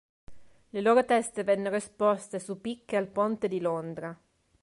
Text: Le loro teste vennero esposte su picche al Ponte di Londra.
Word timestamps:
Le 0.71 0.81
loro 0.81 1.05
teste 1.05 1.43
vennero 1.43 1.75
esposte 1.75 2.39
su 2.39 2.59
picche 2.59 2.97
al 2.97 3.05
Ponte 3.05 3.47
di 3.47 3.59
Londra. 3.59 4.19